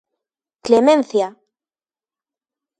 [0.65, 1.27] Clemencia!